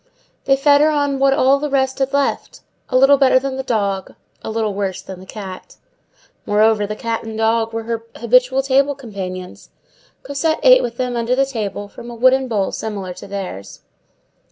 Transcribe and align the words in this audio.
They 0.45 0.55
fed 0.55 0.81
her 0.81 0.89
on 0.89 1.19
what 1.19 1.31
all 1.33 1.59
the 1.59 1.69
rest 1.69 1.99
had 1.99 2.11
left—a 2.11 2.97
little 2.97 3.19
better 3.19 3.37
than 3.37 3.55
the 3.55 3.61
dog, 3.61 4.15
a 4.41 4.49
little 4.49 4.73
worse 4.73 4.99
than 4.99 5.19
the 5.19 5.27
cat. 5.27 5.75
Moreover, 6.47 6.87
the 6.87 6.95
cat 6.95 7.21
and 7.21 7.33
the 7.33 7.37
dog 7.37 7.71
were 7.71 7.83
her 7.83 8.03
habitual 8.15 8.63
table 8.63 8.95
companions; 8.95 9.69
Cosette 10.23 10.59
ate 10.63 10.81
with 10.81 10.97
them 10.97 11.15
under 11.15 11.35
the 11.35 11.45
table, 11.45 11.87
from 11.87 12.09
a 12.09 12.15
wooden 12.15 12.47
bowl 12.47 12.71
similar 12.71 13.13
to 13.13 13.27
theirs. 13.27 13.81